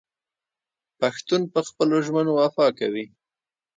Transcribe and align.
پښتون 0.99 1.41
په 1.53 1.59
خپلو 1.67 1.95
ژمنو 2.05 2.31
وفا 2.41 2.67
کوي. 2.79 3.05